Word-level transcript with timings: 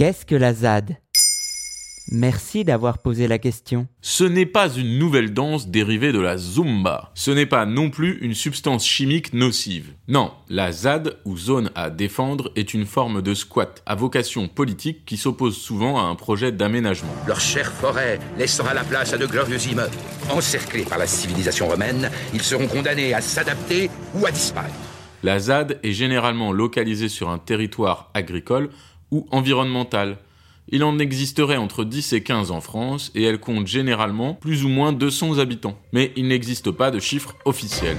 Qu'est-ce 0.00 0.24
que 0.24 0.34
la 0.34 0.54
ZAD? 0.54 0.96
Merci 2.10 2.64
d'avoir 2.64 3.02
posé 3.02 3.28
la 3.28 3.38
question. 3.38 3.86
Ce 4.00 4.24
n'est 4.24 4.46
pas 4.46 4.70
une 4.70 4.98
nouvelle 4.98 5.34
danse 5.34 5.68
dérivée 5.68 6.10
de 6.10 6.18
la 6.18 6.38
Zumba. 6.38 7.10
Ce 7.14 7.30
n'est 7.30 7.44
pas 7.44 7.66
non 7.66 7.90
plus 7.90 8.16
une 8.22 8.32
substance 8.32 8.86
chimique 8.86 9.34
nocive. 9.34 9.92
Non, 10.08 10.32
la 10.48 10.72
ZAD, 10.72 11.18
ou 11.26 11.36
zone 11.36 11.70
à 11.74 11.90
défendre, 11.90 12.50
est 12.56 12.72
une 12.72 12.86
forme 12.86 13.20
de 13.20 13.34
squat 13.34 13.82
à 13.84 13.94
vocation 13.94 14.48
politique 14.48 15.04
qui 15.04 15.18
s'oppose 15.18 15.58
souvent 15.58 15.98
à 15.98 16.04
un 16.04 16.14
projet 16.14 16.50
d'aménagement. 16.50 17.14
Leur 17.26 17.40
chère 17.40 17.70
forêt 17.70 18.18
laissera 18.38 18.72
la 18.72 18.84
place 18.84 19.12
à 19.12 19.18
de 19.18 19.26
glorieux 19.26 19.60
immeubles. 19.70 19.98
Encerclés 20.30 20.84
par 20.84 20.96
la 20.96 21.06
civilisation 21.06 21.68
romaine, 21.68 22.10
ils 22.32 22.40
seront 22.40 22.68
condamnés 22.68 23.12
à 23.12 23.20
s'adapter 23.20 23.90
ou 24.14 24.24
à 24.24 24.30
disparaître. 24.30 24.74
La 25.22 25.38
ZAD 25.38 25.78
est 25.82 25.92
généralement 25.92 26.52
localisée 26.52 27.10
sur 27.10 27.28
un 27.28 27.36
territoire 27.36 28.10
agricole 28.14 28.70
ou 29.10 29.26
environnemental 29.30 30.18
il 30.72 30.84
en 30.84 31.00
existerait 31.00 31.56
entre 31.56 31.84
10 31.84 32.12
et 32.12 32.22
15 32.22 32.52
en 32.52 32.60
France 32.60 33.10
et 33.16 33.24
elle 33.24 33.40
compte 33.40 33.66
généralement 33.66 34.34
plus 34.34 34.64
ou 34.64 34.68
moins 34.68 34.92
200 34.92 35.38
habitants. 35.38 35.76
Mais 35.92 36.12
il 36.16 36.28
n'existe 36.28 36.70
pas 36.70 36.92
de 36.92 37.00
chiffre 37.00 37.34
officiel. 37.44 37.96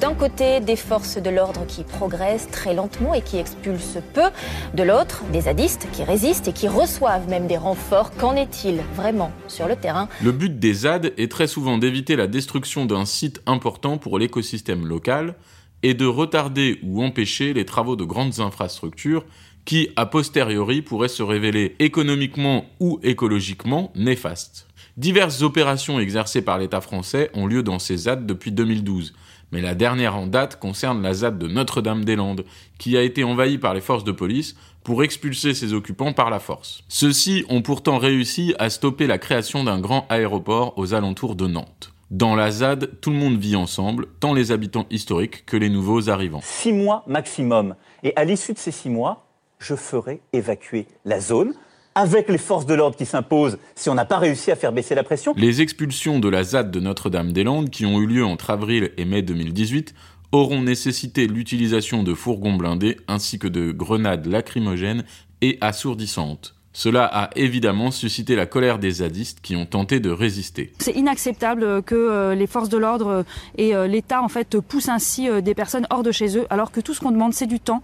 D'un 0.00 0.14
côté, 0.14 0.60
des 0.60 0.76
forces 0.76 1.18
de 1.18 1.28
l'ordre 1.28 1.66
qui 1.66 1.82
progressent 1.82 2.48
très 2.50 2.72
lentement 2.72 3.14
et 3.14 3.20
qui 3.20 3.36
expulsent 3.36 3.98
peu. 4.14 4.30
De 4.74 4.82
l'autre, 4.82 5.22
des 5.32 5.42
zadistes 5.42 5.88
qui 5.92 6.04
résistent 6.04 6.48
et 6.48 6.52
qui 6.52 6.68
reçoivent 6.68 7.28
même 7.28 7.46
des 7.46 7.56
renforts. 7.56 8.12
Qu'en 8.16 8.36
est-il 8.36 8.80
vraiment 8.94 9.32
sur 9.48 9.66
le 9.66 9.76
terrain? 9.76 10.08
Le 10.22 10.32
but 10.32 10.58
des 10.58 10.72
ZAD 10.72 11.12
est 11.18 11.30
très 11.30 11.46
souvent 11.46 11.78
d'éviter 11.78 12.16
la 12.16 12.26
destruction 12.26 12.86
d'un 12.86 13.04
site 13.04 13.42
important 13.46 13.98
pour 13.98 14.18
l'écosystème 14.18 14.86
local, 14.86 15.34
et 15.82 15.94
de 15.94 16.06
retarder 16.06 16.78
ou 16.82 17.02
empêcher 17.02 17.52
les 17.52 17.64
travaux 17.64 17.96
de 17.96 18.04
grandes 18.04 18.40
infrastructures 18.40 19.24
qui, 19.64 19.88
a 19.96 20.06
posteriori, 20.06 20.82
pourraient 20.82 21.08
se 21.08 21.22
révéler 21.22 21.76
économiquement 21.78 22.66
ou 22.80 23.00
écologiquement 23.02 23.92
néfastes. 23.94 24.68
Diverses 24.98 25.40
opérations 25.40 25.98
exercées 25.98 26.42
par 26.42 26.58
l'État 26.58 26.82
français 26.82 27.30
ont 27.32 27.46
lieu 27.46 27.62
dans 27.62 27.78
ces 27.78 27.96
ZAD 27.96 28.26
depuis 28.26 28.52
2012, 28.52 29.14
mais 29.50 29.62
la 29.62 29.74
dernière 29.74 30.16
en 30.16 30.26
date 30.26 30.58
concerne 30.58 31.00
la 31.00 31.14
ZAD 31.14 31.38
de 31.38 31.48
Notre-Dame-des-Landes, 31.48 32.44
qui 32.78 32.98
a 32.98 33.02
été 33.02 33.24
envahie 33.24 33.56
par 33.56 33.72
les 33.72 33.80
forces 33.80 34.04
de 34.04 34.12
police 34.12 34.54
pour 34.84 35.02
expulser 35.02 35.54
ses 35.54 35.72
occupants 35.72 36.12
par 36.12 36.28
la 36.28 36.40
force. 36.40 36.84
Ceux-ci 36.88 37.46
ont 37.48 37.62
pourtant 37.62 37.96
réussi 37.96 38.54
à 38.58 38.68
stopper 38.68 39.06
la 39.06 39.16
création 39.16 39.64
d'un 39.64 39.80
grand 39.80 40.04
aéroport 40.10 40.74
aux 40.76 40.92
alentours 40.92 41.36
de 41.36 41.46
Nantes. 41.46 41.94
Dans 42.10 42.34
la 42.34 42.50
ZAD, 42.50 43.00
tout 43.00 43.10
le 43.10 43.16
monde 43.16 43.38
vit 43.38 43.56
ensemble, 43.56 44.08
tant 44.20 44.34
les 44.34 44.52
habitants 44.52 44.84
historiques 44.90 45.46
que 45.46 45.56
les 45.56 45.70
nouveaux 45.70 46.10
arrivants. 46.10 46.42
Six 46.42 46.72
mois 46.74 47.02
maximum. 47.06 47.76
Et 48.02 48.12
à 48.16 48.24
l'issue 48.24 48.52
de 48.52 48.58
ces 48.58 48.72
six 48.72 48.90
mois, 48.90 49.26
je 49.58 49.74
ferai 49.74 50.20
évacuer 50.34 50.86
la 51.06 51.18
zone 51.18 51.54
avec 51.94 52.28
les 52.28 52.38
forces 52.38 52.66
de 52.66 52.74
l'ordre 52.74 52.96
qui 52.96 53.06
s'imposent 53.06 53.58
si 53.74 53.88
on 53.88 53.94
n'a 53.94 54.04
pas 54.04 54.18
réussi 54.18 54.50
à 54.50 54.56
faire 54.56 54.72
baisser 54.72 54.94
la 54.94 55.02
pression. 55.02 55.34
Les 55.36 55.60
expulsions 55.60 56.18
de 56.18 56.28
la 56.28 56.42
ZAD 56.42 56.70
de 56.70 56.80
Notre-Dame-des-Landes 56.80 57.70
qui 57.70 57.86
ont 57.86 58.00
eu 58.00 58.06
lieu 58.06 58.24
entre 58.24 58.50
avril 58.50 58.92
et 58.96 59.04
mai 59.04 59.22
2018 59.22 59.94
auront 60.32 60.62
nécessité 60.62 61.26
l'utilisation 61.26 62.02
de 62.02 62.14
fourgons 62.14 62.54
blindés 62.54 62.96
ainsi 63.06 63.38
que 63.38 63.48
de 63.48 63.70
grenades 63.70 64.26
lacrymogènes 64.26 65.04
et 65.42 65.58
assourdissantes. 65.60 66.54
Cela 66.72 67.04
a 67.04 67.30
évidemment 67.36 67.90
suscité 67.90 68.34
la 68.34 68.46
colère 68.46 68.78
des 68.78 68.90
zadistes 68.90 69.40
qui 69.42 69.56
ont 69.56 69.66
tenté 69.66 70.00
de 70.00 70.10
résister. 70.10 70.72
C'est 70.78 70.92
inacceptable 70.92 71.82
que 71.82 71.94
euh, 71.94 72.34
les 72.34 72.46
forces 72.46 72.70
de 72.70 72.78
l'ordre 72.78 73.24
et 73.58 73.74
euh, 73.74 73.86
l'État 73.86 74.22
en 74.22 74.28
fait 74.28 74.58
poussent 74.58 74.88
ainsi 74.88 75.28
euh, 75.28 75.42
des 75.42 75.54
personnes 75.54 75.86
hors 75.90 76.02
de 76.02 76.12
chez 76.12 76.38
eux, 76.38 76.46
alors 76.48 76.72
que 76.72 76.80
tout 76.80 76.94
ce 76.94 77.00
qu'on 77.00 77.10
demande 77.10 77.34
c'est 77.34 77.46
du 77.46 77.60
temps 77.60 77.82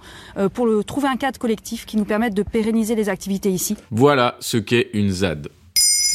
pour 0.54 0.66
le, 0.66 0.84
trouver 0.84 1.08
un 1.08 1.16
cadre 1.16 1.38
collectif 1.38 1.84
qui 1.84 1.96
nous 1.96 2.04
permette 2.04 2.34
de 2.34 2.42
pérenniser 2.42 2.94
les 2.94 3.08
activités 3.08 3.50
ici. 3.50 3.76
Voilà 3.90 4.36
ce 4.40 4.56
qu'est 4.56 4.90
une 4.94 5.10
ZAD. 5.10 5.48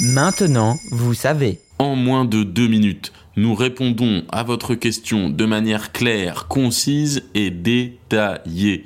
Maintenant, 0.01 0.77
vous 0.91 1.13
savez. 1.13 1.59
En 1.79 1.95
moins 1.95 2.25
de 2.25 2.43
deux 2.43 2.67
minutes, 2.67 3.11
nous 3.35 3.55
répondons 3.55 4.23
à 4.29 4.43
votre 4.43 4.75
question 4.75 5.29
de 5.29 5.45
manière 5.45 5.91
claire, 5.91 6.47
concise 6.47 7.23
et 7.33 7.49
détaillée. 7.49 8.85